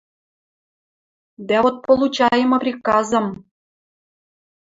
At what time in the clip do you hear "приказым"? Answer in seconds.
2.63-3.27